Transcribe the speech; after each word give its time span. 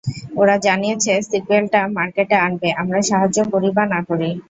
ওরা 0.35 0.55
জানিয়েছে, 0.65 1.13
সিক্যুয়েলটা 1.29 1.81
মার্কেটে 1.97 2.35
আনবে 2.45 2.69
আমরা 2.81 2.99
সাহায্য 3.09 3.37
করি 3.51 3.69
বা 3.77 3.83
না 3.93 3.99
করি। 4.09 4.29